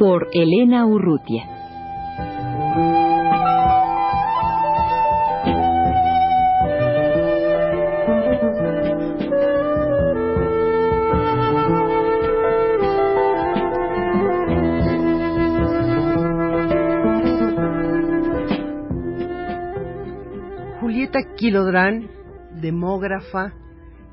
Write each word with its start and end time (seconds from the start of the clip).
Por 0.00 0.28
Elena 0.32 0.86
Urrutia. 0.86 1.44
Julieta 20.80 21.18
Quilodrán, 21.36 22.08
demógrafa, 22.58 23.52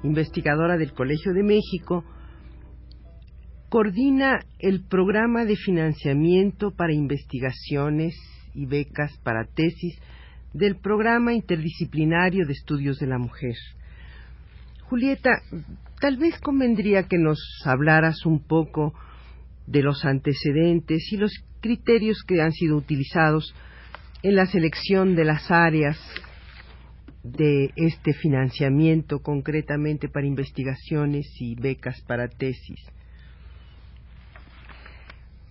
investigadora 0.04 0.76
del 0.76 0.92
Colegio 0.92 1.32
de 1.32 1.44
México, 1.44 2.04
coordina 3.70 4.40
el 4.60 4.84
programa 4.84 5.44
de 5.44 5.56
financiamiento 5.56 6.72
para 6.72 6.94
investigaciones 6.94 8.16
y 8.54 8.66
becas 8.66 9.18
para 9.24 9.46
tesis 9.46 10.00
del 10.54 10.78
Programa 10.78 11.34
Interdisciplinario 11.34 12.46
de 12.46 12.54
Estudios 12.54 12.98
de 12.98 13.08
la 13.08 13.18
Mujer. 13.18 13.56
Julieta, 14.84 15.42
tal 16.00 16.18
vez 16.18 16.40
convendría 16.40 17.04
que 17.04 17.18
nos 17.18 17.40
hablaras 17.66 18.26
un 18.26 18.40
poco 18.40 18.94
de 19.68 19.84
los 19.84 20.06
antecedentes 20.06 21.12
y 21.12 21.18
los 21.18 21.34
criterios 21.60 22.24
que 22.26 22.42
han 22.42 22.54
sido 22.54 22.78
utilizados 22.78 23.54
en 24.24 24.36
la 24.36 24.46
selección 24.46 25.16
de 25.16 25.26
las 25.26 25.52
áreas 25.52 26.00
de 27.24 27.72
este 27.76 28.14
financiamiento 28.14 29.20
concretamente 29.20 30.08
para 30.08 30.26
investigaciones 30.26 31.28
y 31.42 31.56
becas 31.56 32.02
para 32.08 32.30
tesis. 32.30 32.80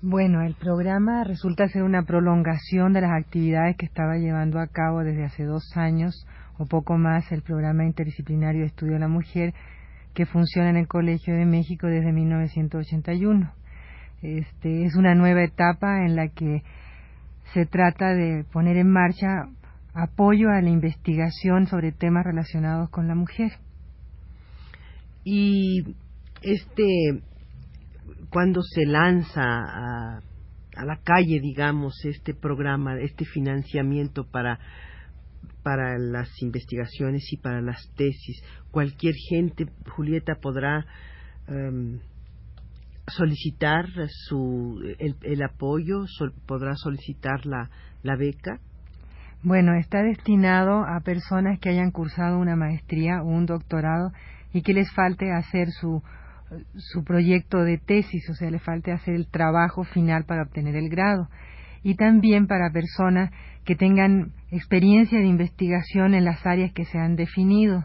Bueno, 0.09 0.43
el 0.43 0.55
programa 0.55 1.25
resulta 1.25 1.67
ser 1.67 1.83
una 1.83 2.05
prolongación 2.05 2.93
de 2.93 3.01
las 3.01 3.11
actividades 3.11 3.77
que 3.77 3.87
estaba 3.87 4.19
llevando 4.19 4.61
a 4.61 4.69
cabo 4.69 5.03
desde 5.03 5.25
hace 5.25 5.43
dos 5.43 5.77
años 5.77 6.29
o 6.59 6.67
poco 6.67 6.97
más 6.97 7.33
el 7.33 7.43
programa 7.43 7.85
interdisciplinario 7.85 8.61
de 8.61 8.69
estudio 8.69 8.93
de 8.93 9.01
la 9.01 9.09
mujer 9.09 9.53
que 10.15 10.25
funciona 10.25 10.71
en 10.71 10.77
el 10.77 10.87
Colegio 10.87 11.35
de 11.35 11.45
México 11.45 11.89
desde 11.89 12.13
1981. 12.13 13.53
Este, 14.23 14.85
es 14.85 14.95
una 14.95 15.17
nueva 15.17 15.43
etapa 15.43 16.07
en 16.07 16.15
la 16.15 16.29
que 16.29 16.63
se 17.53 17.67
trata 17.67 18.15
de 18.15 18.45
poner 18.53 18.77
en 18.77 18.89
marcha 18.89 19.49
apoyo 19.93 20.51
a 20.51 20.63
la 20.63 20.71
investigación 20.71 21.67
sobre 21.67 21.91
temas 21.91 22.25
relacionados 22.25 22.91
con 22.91 23.09
la 23.09 23.17
mujer. 23.17 23.55
Y 25.25 25.97
este 26.43 27.25
cuando 28.31 28.63
se 28.63 28.85
lanza 28.87 29.43
a, 29.43 30.21
la 30.85 31.01
calle, 31.03 31.41
digamos, 31.41 32.05
este 32.05 32.35
programa, 32.35 32.99
este 33.01 33.25
financiamiento 33.25 34.25
para 34.25 34.59
para 35.63 35.99
las 35.99 36.29
investigaciones 36.43 37.25
y 37.33 37.39
para 37.39 37.61
las 37.61 37.91
tesis. 37.97 38.41
Cualquier 38.71 39.15
gente, 39.29 39.67
Julieta, 39.89 40.37
podrá 40.37 40.87
em, 41.49 41.99
solicitar 43.09 43.87
su, 44.29 44.81
el, 44.99 45.43
apoyo, 45.43 46.05
podrá 46.47 46.77
solicitar 46.77 47.47
la, 47.47 47.69
la 48.05 48.17
beca. 48.17 48.61
Bueno, 49.43 49.75
está 49.75 50.03
destinado 50.03 50.85
a 50.85 51.01
personas 51.01 51.59
que 51.59 51.69
hayan 51.69 51.91
cursado 51.91 52.39
una 52.39 52.55
maestría 52.55 53.23
o 53.23 53.27
un 53.27 53.47
doctorado 53.47 54.13
y 54.53 54.63
que 54.63 54.73
les 54.73 54.91
falte 54.93 55.33
hacer 55.33 55.69
su 55.71 56.03
su 56.77 57.05
proyecto 57.05 57.65
de 57.65 57.79
tesis, 57.79 58.29
o 58.31 58.35
sea, 58.35 58.51
le 58.51 58.59
falte 58.59 58.93
hacer 58.93 59.15
el 59.15 59.27
trabajo 59.27 59.85
final 59.85 60.25
para 60.25 60.43
obtener 60.43 60.77
el 60.77 60.89
grado. 60.89 61.29
Y 61.83 61.95
también 61.95 62.47
para 62.47 62.71
personas 62.71 63.31
que 63.65 63.77
tengan 63.77 64.33
experiencia 64.51 65.19
de 65.19 65.27
investigación 65.27 66.15
en 66.15 66.25
las 66.25 66.45
áreas 66.47 66.73
que 66.73 66.85
se 66.85 66.99
han 66.99 67.17
definido, 67.17 67.85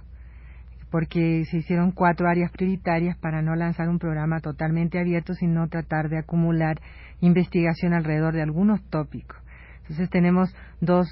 porque 0.90 1.46
se 1.46 1.58
hicieron 1.58 1.92
cuatro 1.92 2.28
áreas 2.28 2.52
prioritarias 2.52 3.18
para 3.18 3.42
no 3.42 3.56
lanzar 3.56 3.90
un 3.90 4.00
programa 4.00 4.40
totalmente 4.42 5.00
abierto, 5.00 5.34
sino 5.34 5.68
tratar 5.70 6.10
de 6.10 6.20
acumular 6.20 6.80
investigación 7.22 7.94
alrededor 7.94 8.34
de 8.34 8.42
algunos 8.42 8.84
tópicos. 8.90 9.38
Entonces 9.82 10.10
tenemos 10.10 10.54
dos, 10.82 11.08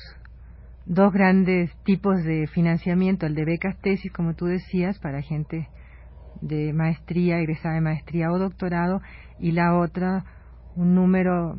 dos 0.86 1.14
grandes 1.14 1.72
tipos 1.84 2.24
de 2.24 2.48
financiamiento, 2.48 3.26
el 3.26 3.36
de 3.36 3.46
becas 3.46 3.78
tesis, 3.82 4.12
como 4.12 4.34
tú 4.36 4.46
decías, 4.46 5.00
para 5.00 5.22
gente 5.22 5.68
de 6.42 6.74
maestría, 6.74 7.40
egresada 7.40 7.76
de 7.76 7.82
maestría 7.82 8.32
o 8.32 8.40
doctorado, 8.40 9.02
y 9.40 9.52
la 9.52 9.78
otra 9.78 10.24
un 10.76 10.96
número 10.96 11.58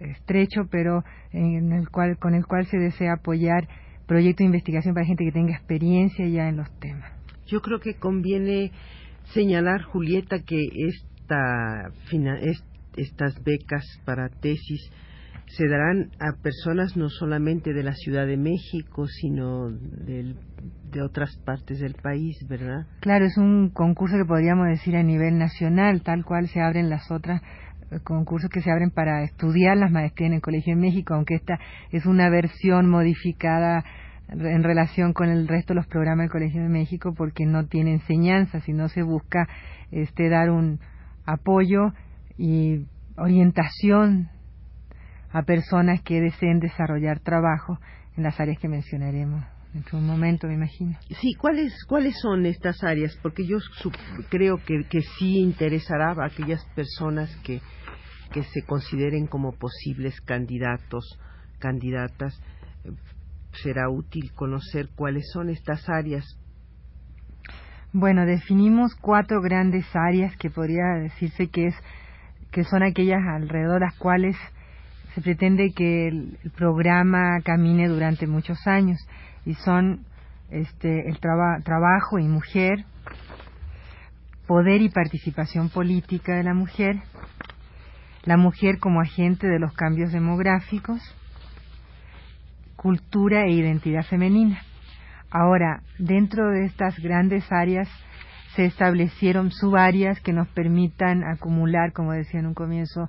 estrecho, 0.00 0.62
pero 0.70 1.02
en 1.32 1.72
el 1.72 1.88
cual, 1.88 2.18
con 2.18 2.34
el 2.34 2.46
cual 2.46 2.66
se 2.66 2.78
desea 2.78 3.14
apoyar 3.14 3.68
proyectos 4.06 4.38
de 4.38 4.46
investigación 4.46 4.94
para 4.94 5.06
gente 5.06 5.24
que 5.24 5.32
tenga 5.32 5.54
experiencia 5.54 6.26
ya 6.28 6.48
en 6.48 6.56
los 6.56 6.70
temas. 6.78 7.12
Yo 7.46 7.60
creo 7.60 7.80
que 7.80 7.94
conviene 7.94 8.72
señalar, 9.32 9.82
Julieta, 9.82 10.40
que 10.40 10.60
esta, 10.88 11.90
estas 12.96 13.42
becas 13.42 13.84
para 14.04 14.28
tesis 14.28 14.90
se 15.46 15.68
darán 15.68 16.10
a 16.18 16.40
personas 16.42 16.96
no 16.96 17.08
solamente 17.08 17.72
de 17.72 17.82
la 17.82 17.94
Ciudad 17.94 18.26
de 18.26 18.36
México, 18.36 19.06
sino 19.06 19.70
de 19.70 21.02
otras 21.02 21.36
partes 21.44 21.80
del 21.80 21.94
país, 21.94 22.36
¿verdad? 22.48 22.86
Claro, 23.00 23.24
es 23.24 23.36
un 23.36 23.70
concurso 23.70 24.16
que 24.16 24.24
podríamos 24.24 24.68
decir 24.68 24.96
a 24.96 25.02
nivel 25.02 25.38
nacional, 25.38 26.02
tal 26.02 26.24
cual 26.24 26.48
se 26.48 26.60
abren 26.60 26.88
las 26.88 27.10
otras 27.10 27.42
eh, 27.90 27.98
concursos 28.02 28.50
que 28.50 28.62
se 28.62 28.70
abren 28.70 28.90
para 28.90 29.22
estudiar 29.24 29.76
las 29.76 29.90
maestrías 29.90 30.28
en 30.28 30.34
el 30.36 30.42
Colegio 30.42 30.74
de 30.74 30.80
México, 30.80 31.14
aunque 31.14 31.34
esta 31.34 31.58
es 31.90 32.06
una 32.06 32.30
versión 32.30 32.88
modificada 32.88 33.84
en 34.28 34.62
relación 34.62 35.12
con 35.12 35.28
el 35.28 35.46
resto 35.46 35.74
de 35.74 35.80
los 35.80 35.86
programas 35.86 36.24
del 36.24 36.30
Colegio 36.30 36.62
de 36.62 36.68
México 36.68 37.12
porque 37.14 37.44
no 37.44 37.66
tiene 37.66 37.92
enseñanza, 37.92 38.60
sino 38.60 38.88
se 38.88 39.02
busca 39.02 39.46
este 39.90 40.28
dar 40.30 40.50
un 40.50 40.80
apoyo 41.26 41.92
y 42.38 42.86
orientación 43.16 44.30
a 45.34 45.42
personas 45.42 46.00
que 46.02 46.20
deseen 46.20 46.60
desarrollar 46.60 47.18
trabajo 47.18 47.78
en 48.16 48.22
las 48.22 48.38
áreas 48.38 48.58
que 48.58 48.68
mencionaremos 48.68 49.44
en 49.74 49.84
un 49.92 50.06
momento, 50.06 50.46
me 50.46 50.54
imagino. 50.54 50.96
Sí, 51.20 51.34
¿cuáles, 51.34 51.84
cuáles 51.86 52.14
son 52.20 52.46
estas 52.46 52.84
áreas? 52.84 53.18
Porque 53.20 53.44
yo 53.44 53.58
creo 54.28 54.58
que, 54.58 54.84
que 54.88 55.00
sí 55.18 55.40
interesará 55.40 56.12
a 56.12 56.26
aquellas 56.26 56.64
personas 56.76 57.34
que, 57.42 57.60
que 58.32 58.44
se 58.44 58.62
consideren 58.62 59.26
como 59.26 59.50
posibles 59.50 60.20
candidatos, 60.20 61.18
candidatas. 61.58 62.40
Será 63.62 63.90
útil 63.90 64.32
conocer 64.36 64.90
cuáles 64.94 65.28
son 65.32 65.50
estas 65.50 65.88
áreas. 65.88 66.24
Bueno, 67.92 68.26
definimos 68.26 68.94
cuatro 69.00 69.40
grandes 69.40 69.86
áreas 69.94 70.36
que 70.36 70.50
podría 70.50 70.84
decirse 71.00 71.48
que 71.48 71.66
es 71.68 71.74
que 72.52 72.62
son 72.62 72.84
aquellas 72.84 73.20
alrededor 73.26 73.80
de 73.80 73.86
las 73.86 73.96
cuales 73.96 74.36
se 75.14 75.20
pretende 75.20 75.72
que 75.72 76.08
el, 76.08 76.38
programa 76.56 77.40
camine 77.44 77.88
durante 77.88 78.26
muchos 78.26 78.66
años 78.66 78.98
y 79.44 79.54
son 79.54 80.04
este, 80.50 81.08
el 81.08 81.18
trabajo 81.20 82.18
y 82.18 82.26
mujer, 82.26 82.84
poder 84.46 84.82
y 84.82 84.88
participación 84.88 85.68
política 85.68 86.34
de 86.34 86.42
la 86.42 86.54
mujer, 86.54 86.96
la 88.24 88.36
mujer 88.36 88.78
como 88.78 89.00
agente 89.00 89.46
de 89.46 89.58
los 89.58 89.72
cambios 89.74 90.12
demográficos, 90.12 91.00
cultura 92.76 93.44
e 93.44 93.52
identidad 93.52 94.04
femenina. 94.04 94.62
Ahora, 95.30 95.82
dentro 95.98 96.50
de 96.50 96.66
estas 96.66 96.98
grandes 96.98 97.50
áreas 97.52 97.88
se 98.56 98.64
establecieron 98.64 99.50
subáreas 99.50 100.20
que 100.20 100.32
nos 100.32 100.48
permitan 100.48 101.24
acumular, 101.24 101.92
como 101.92 102.12
decía 102.12 102.40
en 102.40 102.46
un 102.46 102.54
comienzo, 102.54 103.08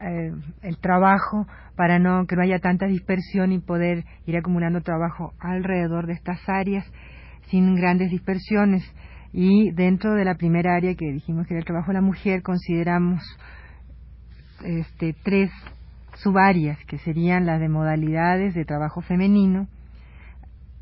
eh, 0.00 0.32
el 0.62 0.78
trabajo 0.78 1.46
para 1.76 1.98
no 1.98 2.26
que 2.26 2.36
no 2.36 2.42
haya 2.42 2.58
tanta 2.58 2.86
dispersión 2.86 3.52
y 3.52 3.58
poder 3.58 4.04
ir 4.26 4.36
acumulando 4.36 4.80
trabajo 4.80 5.32
alrededor 5.38 6.06
de 6.06 6.14
estas 6.14 6.40
áreas 6.48 6.84
sin 7.50 7.74
grandes 7.74 8.10
dispersiones 8.10 8.82
y 9.32 9.70
dentro 9.72 10.14
de 10.14 10.24
la 10.24 10.36
primera 10.36 10.74
área 10.74 10.94
que 10.94 11.12
dijimos 11.12 11.46
que 11.46 11.54
era 11.54 11.60
el 11.60 11.66
trabajo 11.66 11.88
de 11.88 11.94
la 11.94 12.00
mujer 12.00 12.42
consideramos 12.42 13.22
este 14.64 15.14
tres 15.22 15.50
subáreas, 16.22 16.78
que 16.86 16.98
serían 16.98 17.46
las 17.46 17.60
de 17.60 17.68
modalidades 17.68 18.54
de 18.54 18.64
trabajo 18.64 19.00
femenino, 19.00 19.68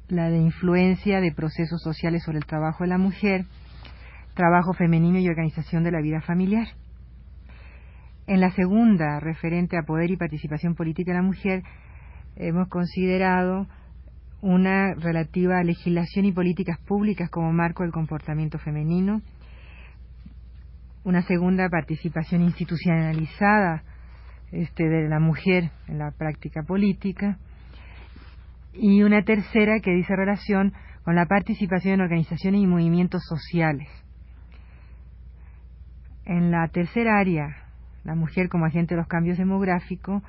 la 0.08 0.30
de 0.30 0.38
influencia 0.38 1.20
de 1.20 1.32
procesos 1.32 1.82
sociales 1.82 2.22
sobre 2.24 2.38
el 2.38 2.46
trabajo 2.46 2.84
de 2.84 2.88
la 2.88 2.98
mujer, 2.98 3.44
trabajo 4.34 4.72
femenino 4.72 5.18
y 5.18 5.28
organización 5.28 5.84
de 5.84 5.92
la 5.92 6.00
vida 6.00 6.20
familiar. 6.20 6.68
En 8.26 8.40
la 8.40 8.50
segunda, 8.50 9.20
referente 9.20 9.78
a 9.78 9.82
poder 9.82 10.10
y 10.10 10.16
participación 10.16 10.74
política 10.74 11.12
de 11.12 11.18
la 11.18 11.22
mujer, 11.22 11.62
hemos 12.34 12.68
considerado 12.68 13.68
una 14.40 14.94
relativa 14.94 15.58
a 15.58 15.62
legislación 15.62 16.24
y 16.24 16.32
políticas 16.32 16.78
públicas 16.80 17.30
como 17.30 17.52
marco 17.52 17.84
del 17.84 17.92
comportamiento 17.92 18.58
femenino, 18.58 19.22
una 21.04 21.22
segunda 21.22 21.68
participación 21.68 22.42
institucionalizada 22.42 23.84
este, 24.50 24.88
de 24.88 25.08
la 25.08 25.20
mujer 25.20 25.70
en 25.86 25.98
la 25.98 26.10
práctica 26.10 26.64
política 26.64 27.38
y 28.72 29.02
una 29.02 29.22
tercera 29.22 29.78
que 29.78 29.92
dice 29.92 30.16
relación 30.16 30.72
con 31.04 31.14
la 31.14 31.26
participación 31.26 31.94
en 31.94 32.00
organizaciones 32.00 32.60
y 32.60 32.66
movimientos 32.66 33.22
sociales. 33.24 33.88
En 36.24 36.50
la 36.50 36.66
tercera 36.68 37.20
área, 37.20 37.65
la 38.06 38.14
mujer 38.14 38.48
como 38.48 38.66
agente 38.66 38.94
de 38.94 39.00
los 39.00 39.08
cambios 39.08 39.36
demográficos, 39.36 40.22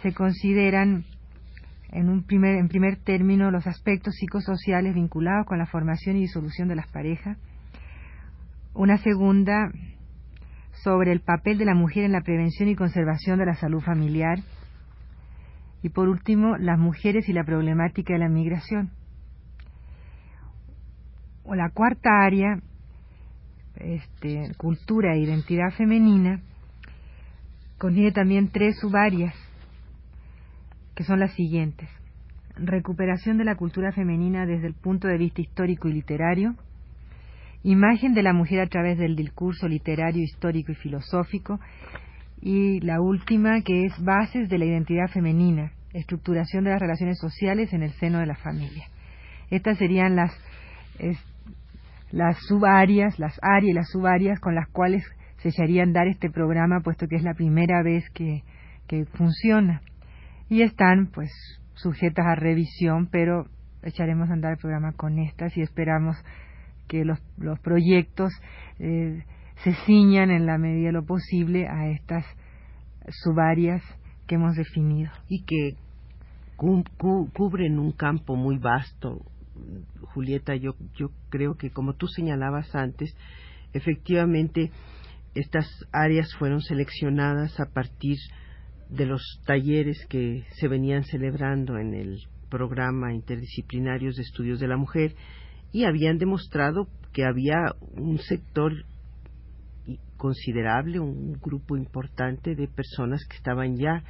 se 0.00 0.14
consideran 0.14 1.04
en 1.90 2.08
un 2.08 2.22
primer 2.22 2.54
en 2.54 2.68
primer 2.68 2.96
término 2.96 3.50
los 3.50 3.66
aspectos 3.66 4.14
psicosociales 4.14 4.94
vinculados 4.94 5.44
con 5.46 5.58
la 5.58 5.66
formación 5.66 6.16
y 6.16 6.20
disolución 6.20 6.68
de 6.68 6.76
las 6.76 6.86
parejas, 6.86 7.36
una 8.74 8.96
segunda 8.98 9.72
sobre 10.84 11.10
el 11.12 11.20
papel 11.20 11.58
de 11.58 11.64
la 11.64 11.74
mujer 11.74 12.04
en 12.04 12.12
la 12.12 12.20
prevención 12.20 12.68
y 12.68 12.76
conservación 12.76 13.38
de 13.40 13.46
la 13.46 13.54
salud 13.54 13.80
familiar. 13.80 14.38
Y 15.82 15.88
por 15.88 16.08
último, 16.08 16.56
las 16.56 16.78
mujeres 16.78 17.28
y 17.28 17.32
la 17.32 17.44
problemática 17.44 18.14
de 18.14 18.20
la 18.20 18.28
migración. 18.28 18.90
O 21.44 21.54
la 21.54 21.70
cuarta 21.70 22.24
área, 22.24 22.58
este, 23.76 24.54
cultura 24.56 25.14
e 25.14 25.20
identidad 25.20 25.70
femenina, 25.76 26.40
contiene 27.84 28.12
también 28.12 28.48
tres 28.48 28.78
subáreas, 28.80 29.34
que 30.94 31.04
son 31.04 31.20
las 31.20 31.34
siguientes. 31.34 31.86
Recuperación 32.56 33.36
de 33.36 33.44
la 33.44 33.56
cultura 33.56 33.92
femenina 33.92 34.46
desde 34.46 34.68
el 34.68 34.72
punto 34.72 35.06
de 35.06 35.18
vista 35.18 35.42
histórico 35.42 35.88
y 35.88 35.92
literario, 35.92 36.54
imagen 37.62 38.14
de 38.14 38.22
la 38.22 38.32
mujer 38.32 38.60
a 38.60 38.68
través 38.68 38.96
del 38.96 39.16
discurso 39.16 39.68
literario, 39.68 40.22
histórico 40.22 40.72
y 40.72 40.76
filosófico, 40.76 41.60
y 42.40 42.80
la 42.80 43.02
última 43.02 43.60
que 43.60 43.84
es 43.84 43.92
bases 44.02 44.48
de 44.48 44.56
la 44.56 44.64
identidad 44.64 45.08
femenina, 45.08 45.72
estructuración 45.92 46.64
de 46.64 46.70
las 46.70 46.80
relaciones 46.80 47.18
sociales 47.18 47.70
en 47.74 47.82
el 47.82 47.92
seno 47.92 48.18
de 48.18 48.26
la 48.26 48.36
familia. 48.36 48.86
Estas 49.50 49.76
serían 49.76 50.16
las, 50.16 50.32
las 52.12 52.38
subáreas, 52.46 53.18
las 53.18 53.38
áreas 53.42 53.70
y 53.70 53.74
las 53.74 53.90
subáreas 53.90 54.40
con 54.40 54.54
las 54.54 54.70
cuales 54.70 55.04
se 55.44 55.50
echarían 55.50 55.92
dar 55.92 56.08
este 56.08 56.30
programa, 56.30 56.80
puesto 56.80 57.06
que 57.06 57.16
es 57.16 57.22
la 57.22 57.34
primera 57.34 57.82
vez 57.82 58.08
que, 58.14 58.42
que 58.86 59.04
funciona. 59.04 59.82
Y 60.48 60.62
están, 60.62 61.08
pues, 61.08 61.30
sujetas 61.74 62.24
a 62.26 62.34
revisión, 62.34 63.08
pero 63.10 63.44
echaremos 63.82 64.30
a 64.30 64.32
andar 64.32 64.52
el 64.52 64.58
programa 64.58 64.92
con 64.92 65.18
estas 65.18 65.54
y 65.56 65.60
esperamos 65.60 66.16
que 66.88 67.04
los, 67.04 67.18
los 67.36 67.60
proyectos 67.60 68.32
eh, 68.78 69.22
se 69.62 69.74
ciñan 69.84 70.30
en 70.30 70.46
la 70.46 70.56
medida 70.56 70.86
de 70.86 70.92
lo 70.92 71.04
posible 71.04 71.68
a 71.68 71.88
estas 71.88 72.24
subáreas 73.22 73.82
que 74.26 74.36
hemos 74.36 74.56
definido. 74.56 75.10
Y 75.28 75.44
que 75.44 75.76
cubren 76.56 77.78
un 77.78 77.92
campo 77.92 78.34
muy 78.34 78.56
vasto. 78.56 79.20
Julieta, 80.14 80.54
yo, 80.54 80.74
yo 80.94 81.10
creo 81.28 81.56
que 81.56 81.70
como 81.70 81.94
tú 81.94 82.06
señalabas 82.06 82.74
antes, 82.74 83.14
efectivamente 83.74 84.70
estas 85.34 85.66
áreas 85.92 86.32
fueron 86.38 86.60
seleccionadas 86.60 87.58
a 87.60 87.66
partir 87.66 88.18
de 88.88 89.06
los 89.06 89.22
talleres 89.46 90.04
que 90.08 90.44
se 90.52 90.68
venían 90.68 91.04
celebrando 91.04 91.78
en 91.78 91.94
el 91.94 92.18
programa 92.48 93.12
interdisciplinarios 93.12 94.16
de 94.16 94.22
estudios 94.22 94.60
de 94.60 94.68
la 94.68 94.76
mujer 94.76 95.14
y 95.72 95.84
habían 95.84 96.18
demostrado 96.18 96.88
que 97.12 97.24
había 97.24 97.56
un 97.96 98.18
sector 98.18 98.72
considerable, 100.16 101.00
un 101.00 101.32
grupo 101.34 101.76
importante 101.76 102.54
de 102.54 102.68
personas 102.68 103.24
que 103.28 103.36
estaban 103.36 103.76
ya 103.76 104.02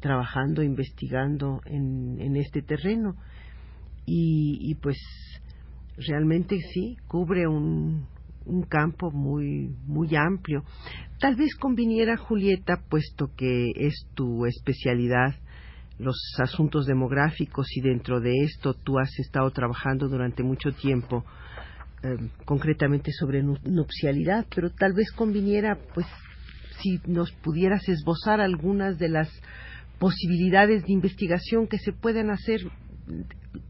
trabajando, 0.00 0.62
investigando 0.62 1.60
en, 1.64 2.36
este 2.36 2.62
terreno. 2.62 3.16
Y, 4.04 4.74
pues 4.76 4.96
realmente 5.96 6.58
sí, 6.72 6.96
cubre 7.08 7.48
un, 7.48 8.06
un 8.46 8.62
campo 8.62 9.10
muy, 9.10 9.74
muy 9.86 10.14
amplio. 10.16 10.64
Tal 11.18 11.36
vez 11.36 11.54
conviniera, 11.56 12.16
Julieta, 12.16 12.82
puesto 12.88 13.30
que 13.36 13.70
es 13.74 14.06
tu 14.14 14.46
especialidad, 14.46 15.34
los 15.98 16.16
asuntos 16.38 16.86
demográficos 16.86 17.66
y 17.74 17.80
dentro 17.80 18.20
de 18.20 18.32
esto 18.42 18.74
tú 18.74 18.98
has 18.98 19.10
estado 19.18 19.50
trabajando 19.50 20.08
durante 20.08 20.42
mucho 20.42 20.72
tiempo 20.72 21.24
eh, 22.02 22.28
concretamente 22.44 23.10
sobre 23.12 23.42
nupcialidad, 23.42 24.46
pero 24.54 24.70
tal 24.70 24.92
vez 24.92 25.10
conviniera 25.12 25.78
pues 25.94 26.06
si 26.82 27.00
nos 27.06 27.32
pudieras 27.32 27.88
esbozar 27.88 28.40
algunas 28.40 28.98
de 28.98 29.08
las 29.08 29.30
posibilidades 29.98 30.84
de 30.84 30.92
investigación 30.92 31.66
que 31.66 31.78
se 31.78 31.92
pueden 31.92 32.30
hacer 32.30 32.60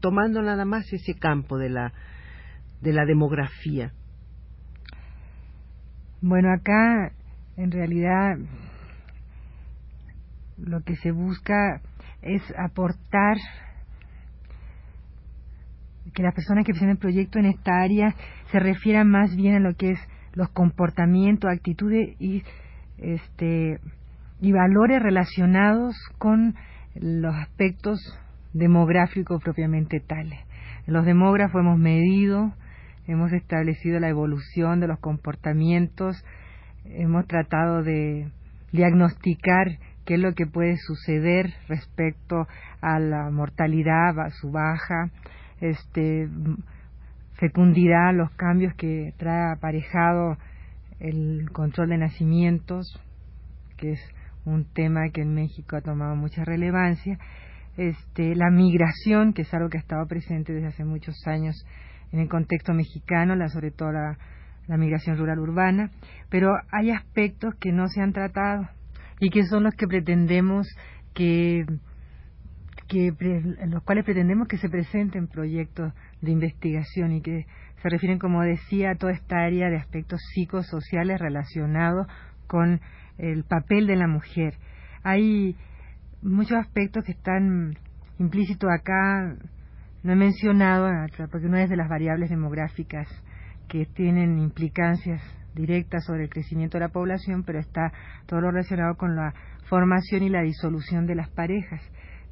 tomando 0.01 0.41
nada 0.41 0.65
más 0.65 0.91
ese 0.91 1.13
campo 1.13 1.57
de 1.57 1.69
la 1.69 1.93
de 2.81 2.93
la 2.93 3.05
demografía. 3.05 3.93
Bueno, 6.21 6.51
acá 6.51 7.11
en 7.57 7.71
realidad 7.71 8.37
lo 10.57 10.81
que 10.81 10.95
se 10.95 11.11
busca 11.11 11.81
es 12.23 12.41
aportar 12.57 13.37
que 16.15 16.23
las 16.23 16.33
personas 16.33 16.65
que 16.65 16.71
presenten 16.71 16.95
el 16.95 16.97
proyecto 16.97 17.37
en 17.37 17.45
esta 17.45 17.81
área 17.81 18.15
se 18.51 18.59
refieran 18.59 19.09
más 19.09 19.35
bien 19.35 19.55
a 19.55 19.59
lo 19.59 19.75
que 19.75 19.91
es 19.91 19.99
los 20.33 20.49
comportamientos, 20.49 21.51
actitudes 21.51 22.15
y 22.19 22.43
este 22.97 23.79
y 24.41 24.51
valores 24.51 25.01
relacionados 25.01 25.95
con 26.17 26.55
los 26.95 27.35
aspectos 27.35 27.99
demográficos 28.53 29.43
propiamente 29.43 29.99
tales. 29.99 30.39
Los 30.87 31.05
demógrafos 31.05 31.61
hemos 31.61 31.77
medido, 31.77 32.53
hemos 33.07 33.31
establecido 33.31 33.99
la 33.99 34.09
evolución 34.09 34.79
de 34.79 34.87
los 34.87 34.99
comportamientos, 34.99 36.23
hemos 36.85 37.25
tratado 37.27 37.81
de 37.83 38.29
diagnosticar 38.71 39.79
qué 40.05 40.15
es 40.15 40.19
lo 40.19 40.33
que 40.33 40.45
puede 40.45 40.77
suceder 40.77 41.53
respecto 41.67 42.47
a 42.81 42.99
la 42.99 43.29
mortalidad, 43.29 44.13
su 44.39 44.51
baja, 44.51 45.09
este, 45.59 46.29
fecundidad, 47.33 48.13
los 48.13 48.31
cambios 48.31 48.73
que 48.75 49.13
trae 49.17 49.53
aparejado 49.53 50.37
el 50.99 51.49
control 51.51 51.89
de 51.89 51.97
nacimientos, 51.97 52.99
que 53.77 53.91
es 53.91 53.99
un 54.45 54.65
tema 54.65 55.09
que 55.13 55.21
en 55.21 55.33
México 55.33 55.75
ha 55.75 55.81
tomado 55.81 56.15
mucha 56.15 56.43
relevancia, 56.43 57.19
este, 57.77 58.35
la 58.35 58.49
migración, 58.49 59.33
que 59.33 59.43
es 59.43 59.53
algo 59.53 59.69
que 59.69 59.77
ha 59.77 59.81
estado 59.81 60.07
presente 60.07 60.53
desde 60.53 60.67
hace 60.67 60.83
muchos 60.83 61.15
años 61.27 61.55
en 62.11 62.19
el 62.19 62.29
contexto 62.29 62.73
mexicano, 62.73 63.35
la, 63.35 63.49
sobre 63.49 63.71
todo 63.71 63.91
la, 63.91 64.17
migración 64.77 65.17
rural 65.17 65.39
urbana, 65.39 65.91
pero 66.29 66.51
hay 66.71 66.91
aspectos 66.91 67.55
que 67.55 67.71
no 67.71 67.87
se 67.87 68.01
han 68.01 68.11
tratado 68.11 68.67
y 69.19 69.29
que 69.29 69.45
son 69.45 69.63
los 69.63 69.73
que 69.75 69.87
pretendemos 69.87 70.67
que, 71.13 71.65
que 72.89 73.13
en 73.17 73.71
los 73.71 73.81
cuales 73.83 74.03
pretendemos 74.03 74.49
que 74.49 74.57
se 74.57 74.67
presenten 74.67 75.27
proyectos 75.27 75.93
de 76.21 76.31
investigación 76.31 77.13
y 77.13 77.21
que 77.21 77.45
se 77.81 77.89
refieren, 77.89 78.19
como 78.19 78.41
decía, 78.41 78.91
a 78.91 78.95
toda 78.95 79.13
esta 79.13 79.37
área 79.37 79.69
de 79.69 79.77
aspectos 79.77 80.19
psicosociales 80.33 81.19
relacionados 81.19 82.07
con 82.47 82.81
el 83.17 83.45
papel 83.45 83.87
de 83.87 83.95
la 83.95 84.07
mujer. 84.07 84.55
Hay 85.03 85.55
muchos 86.21 86.57
aspectos 86.57 87.03
que 87.05 87.13
están 87.13 87.77
implícitos 88.19 88.69
acá, 88.69 89.35
no 90.03 90.13
he 90.13 90.15
mencionado, 90.15 90.89
porque 91.31 91.47
no 91.47 91.57
es 91.57 91.69
de 91.69 91.77
las 91.77 91.89
variables 91.89 92.29
demográficas 92.29 93.07
que 93.67 93.85
tienen 93.85 94.39
implicancias 94.39 95.21
directa 95.53 95.99
sobre 95.99 96.23
el 96.23 96.29
crecimiento 96.29 96.77
de 96.77 96.85
la 96.85 96.89
población, 96.89 97.43
pero 97.43 97.59
está 97.59 97.91
todo 98.27 98.41
lo 98.41 98.51
relacionado 98.51 98.95
con 98.95 99.15
la 99.15 99.33
formación 99.67 100.23
y 100.23 100.29
la 100.29 100.41
disolución 100.41 101.07
de 101.07 101.15
las 101.15 101.29
parejas, 101.29 101.81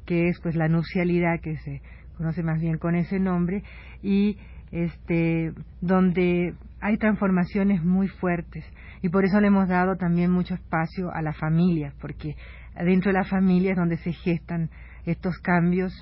que 0.06 0.28
es 0.28 0.40
pues 0.40 0.54
la 0.54 0.68
nupcialidad 0.68 1.40
que 1.42 1.56
se 1.58 1.82
conoce 2.16 2.42
más 2.42 2.60
bien 2.60 2.78
con 2.78 2.94
ese 2.94 3.18
nombre 3.18 3.62
y 4.02 4.38
este, 4.70 5.52
donde 5.80 6.54
hay 6.80 6.96
transformaciones 6.98 7.82
muy 7.84 8.08
fuertes. 8.08 8.64
Y 9.02 9.08
por 9.08 9.24
eso 9.24 9.40
le 9.40 9.48
hemos 9.48 9.68
dado 9.68 9.96
también 9.96 10.30
mucho 10.30 10.54
espacio 10.54 11.10
a 11.12 11.22
la 11.22 11.32
familia, 11.32 11.92
porque 12.00 12.36
dentro 12.84 13.12
de 13.12 13.18
la 13.18 13.24
familia 13.24 13.72
es 13.72 13.76
donde 13.76 13.96
se 13.98 14.12
gestan 14.12 14.70
estos 15.04 15.38
cambios, 15.38 15.92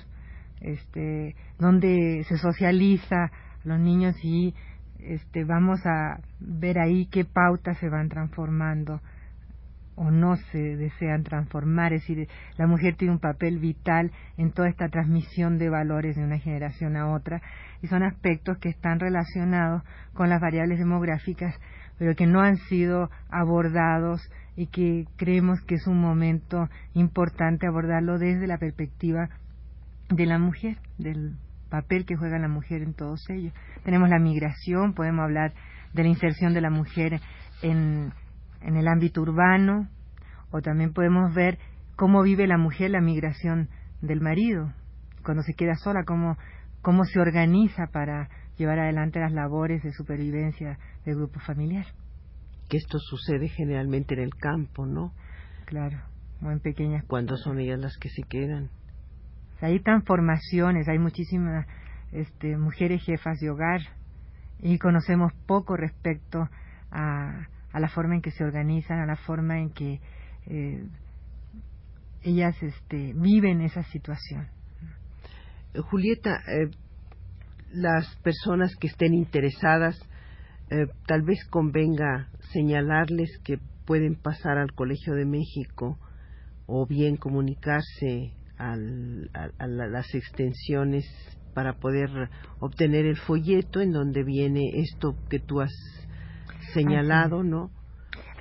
este, 0.61 1.35
donde 1.59 2.23
se 2.27 2.37
socializa 2.37 3.31
los 3.63 3.79
niños 3.79 4.15
y 4.23 4.53
este, 4.99 5.43
vamos 5.43 5.85
a 5.85 6.19
ver 6.39 6.79
ahí 6.79 7.07
qué 7.07 7.25
pautas 7.25 7.77
se 7.79 7.89
van 7.89 8.09
transformando 8.09 9.01
o 9.95 10.11
no 10.11 10.35
se 10.35 10.57
desean 10.75 11.23
transformar, 11.23 11.93
es 11.93 12.01
decir, 12.01 12.27
la 12.57 12.67
mujer 12.67 12.95
tiene 12.95 13.13
un 13.13 13.19
papel 13.19 13.59
vital 13.59 14.11
en 14.37 14.51
toda 14.51 14.67
esta 14.67 14.89
transmisión 14.89 15.57
de 15.57 15.69
valores 15.69 16.17
de 16.17 16.23
una 16.23 16.37
generación 16.37 16.97
a 16.97 17.13
otra 17.13 17.41
y 17.81 17.87
son 17.87 18.03
aspectos 18.03 18.57
que 18.57 18.69
están 18.69 18.99
relacionados 18.99 19.83
con 20.13 20.29
las 20.29 20.41
variables 20.41 20.79
demográficas, 20.79 21.55
pero 21.97 22.13
que 22.13 22.27
no 22.27 22.41
han 22.41 22.57
sido 22.57 23.09
abordados 23.29 24.21
y 24.57 24.67
que 24.67 25.05
creemos 25.15 25.61
que 25.61 25.75
es 25.75 25.87
un 25.87 25.99
momento 25.99 26.67
importante 26.93 27.67
abordarlo 27.67 28.17
desde 28.17 28.47
la 28.47 28.57
perspectiva 28.57 29.29
de 30.09 30.25
la 30.25 30.37
mujer, 30.37 30.77
del 30.97 31.35
papel 31.69 32.05
que 32.05 32.15
juega 32.15 32.39
la 32.39 32.47
mujer 32.47 32.81
en 32.81 32.93
todos 32.93 33.29
ellos. 33.29 33.53
Tenemos 33.83 34.09
la 34.09 34.19
migración, 34.19 34.93
podemos 34.93 35.23
hablar 35.23 35.53
de 35.93 36.03
la 36.03 36.09
inserción 36.09 36.53
de 36.53 36.61
la 36.61 36.69
mujer 36.69 37.19
en, 37.61 38.13
en 38.61 38.75
el 38.75 38.87
ámbito 38.87 39.21
urbano, 39.21 39.89
o 40.51 40.61
también 40.61 40.93
podemos 40.93 41.33
ver 41.33 41.57
cómo 41.95 42.21
vive 42.21 42.47
la 42.47 42.57
mujer 42.57 42.91
la 42.91 43.01
migración 43.01 43.69
del 44.01 44.21
marido, 44.21 44.71
cuando 45.23 45.43
se 45.43 45.53
queda 45.53 45.75
sola, 45.75 46.03
cómo, 46.05 46.37
cómo 46.81 47.03
se 47.05 47.19
organiza 47.19 47.87
para 47.91 48.29
llevar 48.57 48.79
adelante 48.79 49.19
las 49.19 49.33
labores 49.33 49.83
de 49.83 49.91
supervivencia 49.91 50.77
del 51.05 51.15
grupo 51.15 51.39
familiar. 51.39 51.85
Que 52.69 52.77
esto 52.77 52.99
sucede 52.99 53.47
generalmente 53.49 54.13
en 54.13 54.21
el 54.21 54.35
campo, 54.35 54.85
¿no? 54.85 55.11
Claro, 55.65 55.97
o 56.41 56.51
en 56.51 56.59
pequeñas. 56.59 57.03
Cuando 57.07 57.37
son 57.37 57.59
ellas 57.59 57.79
las 57.79 57.97
que 57.97 58.09
se 58.09 58.23
quedan. 58.23 58.69
Hay 59.61 59.79
transformaciones, 59.79 60.87
hay 60.87 60.99
muchísimas 60.99 61.65
este, 62.11 62.57
mujeres 62.57 63.03
jefas 63.03 63.39
de 63.39 63.49
hogar 63.49 63.81
y 64.59 64.77
conocemos 64.77 65.33
poco 65.45 65.75
respecto 65.75 66.47
a, 66.91 67.47
a 67.71 67.79
la 67.79 67.89
forma 67.89 68.15
en 68.15 68.21
que 68.21 68.31
se 68.31 68.43
organizan, 68.43 68.99
a 68.99 69.05
la 69.05 69.17
forma 69.17 69.59
en 69.59 69.69
que 69.69 69.99
eh, 70.47 70.83
ellas 72.23 72.55
este, 72.61 73.13
viven 73.13 73.61
esa 73.61 73.83
situación. 73.83 74.47
Julieta, 75.89 76.37
eh, 76.47 76.71
las 77.71 78.15
personas 78.23 78.75
que 78.79 78.87
estén 78.87 79.13
interesadas, 79.13 79.97
eh, 80.69 80.87
tal 81.05 81.23
vez 81.23 81.45
convenga 81.49 82.29
señalarles 82.53 83.29
que 83.43 83.59
pueden 83.85 84.15
pasar 84.15 84.57
al 84.57 84.71
Colegio 84.73 85.13
de 85.13 85.25
México 85.25 85.99
o 86.65 86.87
bien 86.87 87.17
comunicarse 87.17 88.31
a, 88.57 88.75
las 89.67 90.13
extensiones 90.13 91.05
para 91.53 91.73
poder 91.73 92.09
obtener 92.59 93.05
el 93.05 93.17
folleto 93.17 93.81
en 93.81 93.91
donde 93.91 94.23
viene 94.23 94.61
esto 94.75 95.15
que 95.29 95.39
tú 95.39 95.61
has 95.61 95.71
señalado, 96.73 97.43
¿no? 97.43 97.71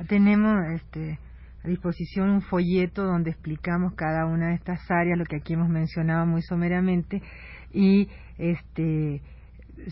Tenemos 0.08 0.56
este 0.74 1.18
a 1.64 1.68
disposición 1.68 2.28
un 2.28 2.42
folleto 2.42 3.04
donde 3.04 3.30
explicamos 3.30 3.94
cada 3.94 4.26
una 4.26 4.48
de 4.48 4.54
estas 4.54 4.80
áreas, 4.90 5.18
lo 5.18 5.24
que 5.24 5.36
aquí 5.36 5.54
hemos 5.54 5.68
mencionado 5.68 6.26
muy 6.26 6.42
someramente, 6.42 7.22
y 7.72 8.08
este 8.36 9.22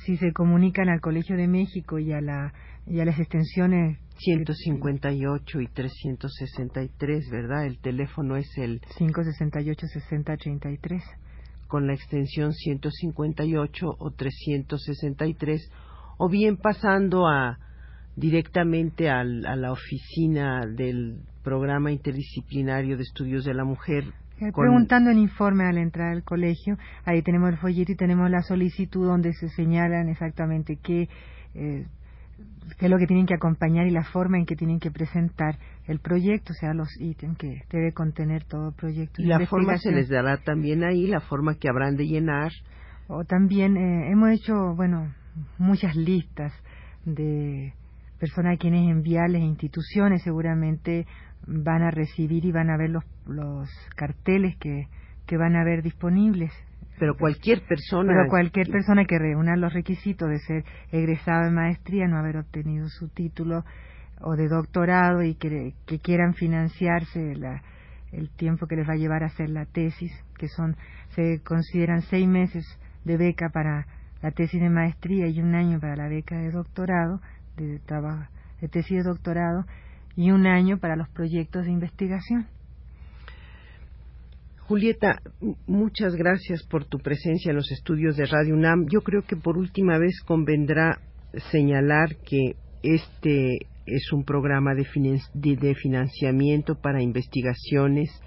si 0.04 0.16
se 0.16 0.32
comunican 0.32 0.88
al 0.88 1.00
Colegio 1.00 1.36
de 1.36 1.48
México 1.48 1.98
y 1.98 2.12
a, 2.12 2.20
la, 2.20 2.52
y 2.86 3.00
a 3.00 3.04
las 3.04 3.18
extensiones 3.18 3.98
158 4.18 5.60
y 5.60 5.68
363, 5.68 7.30
¿verdad? 7.30 7.66
El 7.66 7.78
teléfono 7.78 8.36
es 8.36 8.50
el 8.56 8.80
568-6033. 8.98 11.02
Con 11.68 11.86
la 11.86 11.94
extensión 11.94 12.52
158 12.52 13.96
o 13.98 14.10
363, 14.10 15.70
o 16.18 16.28
bien 16.28 16.58
pasando 16.58 17.26
a 17.26 17.58
directamente 18.14 19.08
a 19.08 19.24
la 19.24 19.72
oficina 19.72 20.66
del 20.66 21.22
programa 21.42 21.90
interdisciplinario 21.90 22.96
de 22.96 23.02
estudios 23.02 23.44
de 23.44 23.54
la 23.54 23.64
mujer. 23.64 24.04
Eh, 24.40 24.50
preguntando 24.54 25.10
en 25.10 25.18
informe 25.18 25.64
al 25.64 25.78
entrar 25.78 26.12
al 26.12 26.24
colegio, 26.24 26.76
ahí 27.04 27.22
tenemos 27.22 27.50
el 27.50 27.58
folleto 27.58 27.92
y 27.92 27.96
tenemos 27.96 28.30
la 28.30 28.42
solicitud 28.42 29.06
donde 29.06 29.32
se 29.34 29.48
señalan 29.50 30.08
exactamente 30.08 30.78
qué, 30.82 31.08
eh, 31.54 31.86
qué 32.78 32.86
es 32.86 32.90
lo 32.90 32.98
que 32.98 33.06
tienen 33.06 33.26
que 33.26 33.34
acompañar 33.34 33.86
y 33.86 33.90
la 33.90 34.04
forma 34.04 34.38
en 34.38 34.46
que 34.46 34.56
tienen 34.56 34.80
que 34.80 34.90
presentar 34.90 35.58
el 35.86 36.00
proyecto, 36.00 36.52
o 36.52 36.56
sea, 36.56 36.74
los 36.74 36.88
ítems 37.00 37.38
que 37.38 37.62
debe 37.70 37.92
contener 37.92 38.44
todo 38.44 38.68
el 38.68 38.74
proyecto. 38.74 39.22
Y 39.22 39.26
la 39.26 39.44
forma 39.46 39.76
se 39.78 39.92
les 39.92 40.08
dará 40.08 40.38
también 40.38 40.84
ahí, 40.84 41.06
la 41.06 41.20
forma 41.20 41.54
que 41.56 41.68
habrán 41.68 41.96
de 41.96 42.06
llenar. 42.06 42.52
O 43.08 43.24
también 43.24 43.76
eh, 43.76 44.10
hemos 44.10 44.30
hecho, 44.30 44.74
bueno, 44.74 45.12
muchas 45.58 45.96
listas 45.96 46.52
de 47.04 47.74
personas 48.18 48.54
a 48.54 48.58
quienes 48.58 48.88
enviarles 48.88 49.42
instituciones 49.42 50.22
seguramente 50.22 51.06
van 51.46 51.82
a 51.82 51.90
recibir 51.90 52.44
y 52.44 52.52
van 52.52 52.70
a 52.70 52.76
ver 52.76 52.90
los, 52.90 53.04
los 53.26 53.68
carteles 53.96 54.56
que, 54.58 54.86
que 55.26 55.36
van 55.36 55.56
a 55.56 55.64
ver 55.64 55.82
disponibles. 55.82 56.52
Pero 56.98 57.16
cualquier 57.16 57.62
persona. 57.66 58.12
Pero 58.12 58.28
cualquier 58.28 58.68
persona 58.68 59.04
que 59.04 59.18
reúna 59.18 59.56
los 59.56 59.72
requisitos 59.72 60.28
de 60.28 60.38
ser 60.38 60.64
egresado 60.90 61.44
de 61.44 61.50
maestría, 61.50 62.06
no 62.06 62.18
haber 62.18 62.36
obtenido 62.36 62.88
su 62.88 63.08
título 63.08 63.64
o 64.20 64.36
de 64.36 64.48
doctorado 64.48 65.22
y 65.22 65.34
que, 65.34 65.74
que 65.86 65.98
quieran 65.98 66.34
financiarse 66.34 67.34
la, 67.34 67.62
el 68.12 68.30
tiempo 68.30 68.66
que 68.66 68.76
les 68.76 68.88
va 68.88 68.92
a 68.92 68.96
llevar 68.96 69.22
a 69.22 69.26
hacer 69.26 69.50
la 69.50 69.66
tesis, 69.66 70.12
que 70.38 70.48
son, 70.48 70.76
se 71.14 71.40
consideran 71.42 72.02
seis 72.02 72.28
meses 72.28 72.64
de 73.04 73.16
beca 73.16 73.48
para 73.48 73.86
la 74.22 74.30
tesis 74.30 74.60
de 74.60 74.70
maestría 74.70 75.26
y 75.26 75.40
un 75.40 75.54
año 75.54 75.80
para 75.80 75.96
la 75.96 76.08
beca 76.08 76.36
de 76.36 76.50
doctorado, 76.50 77.20
de 77.56 77.80
trabajo, 77.80 78.30
de 78.60 78.68
tesis 78.68 78.98
de 78.98 79.02
doctorado, 79.02 79.64
y 80.14 80.30
un 80.30 80.46
año 80.46 80.78
para 80.78 80.94
los 80.94 81.08
proyectos 81.08 81.64
de 81.64 81.72
investigación. 81.72 82.46
Julieta, 84.72 85.20
muchas 85.66 86.14
gracias 86.14 86.62
por 86.62 86.86
tu 86.86 86.98
presencia 86.98 87.50
en 87.50 87.56
los 87.56 87.70
estudios 87.70 88.16
de 88.16 88.24
Radio 88.24 88.54
UNAM. 88.54 88.86
Yo 88.90 89.02
creo 89.02 89.20
que 89.20 89.36
por 89.36 89.58
última 89.58 89.98
vez 89.98 90.22
convendrá 90.24 90.98
señalar 91.50 92.16
que 92.24 92.56
este 92.82 93.66
es 93.84 94.12
un 94.14 94.24
programa 94.24 94.70
de, 94.74 94.86
de, 95.34 95.74
financiamiento 95.74 96.80
para 96.80 97.02
investigaciones 97.02 98.18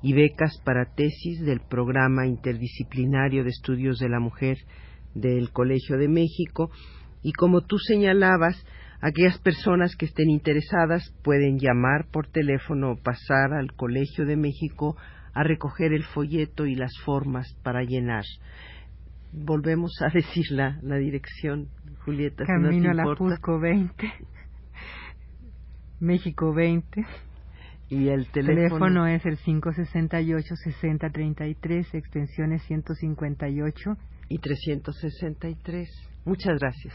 y 0.00 0.14
becas 0.14 0.62
para 0.64 0.86
tesis 0.94 1.42
del 1.42 1.60
programa 1.60 2.26
interdisciplinario 2.26 3.44
de 3.44 3.50
estudios 3.50 3.98
de 3.98 4.08
la 4.08 4.18
mujer 4.18 4.56
del 5.14 5.50
Colegio 5.50 5.98
de 5.98 6.08
México 6.08 6.70
y 7.22 7.32
como 7.32 7.66
tú 7.66 7.76
señalabas, 7.76 8.56
Aquellas 9.04 9.36
personas 9.40 9.96
que 9.96 10.04
estén 10.04 10.30
interesadas 10.30 11.12
pueden 11.24 11.58
llamar 11.58 12.06
por 12.12 12.28
teléfono 12.28 12.92
o 12.92 13.02
pasar 13.02 13.52
al 13.52 13.72
Colegio 13.72 14.24
de 14.24 14.36
México 14.36 14.96
a 15.34 15.42
recoger 15.42 15.92
el 15.92 16.04
folleto 16.04 16.64
y 16.66 16.74
las 16.74 16.92
formas 17.04 17.54
para 17.62 17.82
llenar. 17.82 18.24
Volvemos 19.32 19.92
a 20.02 20.08
decir 20.12 20.50
la, 20.50 20.76
dirección, 20.98 21.68
Julieta. 22.04 22.44
Camino 22.44 22.90
a 22.90 22.94
la 22.94 23.04
Cusco 23.16 23.58
20, 23.58 24.12
México 26.00 26.52
20. 26.52 27.06
Y 27.88 28.08
el 28.08 28.26
teléfono, 28.28 28.68
teléfono 28.68 29.06
es 29.06 29.24
el 29.26 29.38
568-6033, 29.38 31.94
extensiones 31.94 32.62
158 32.62 33.96
y 34.30 34.38
363. 34.38 35.88
Muchas 36.24 36.58
gracias. 36.58 36.94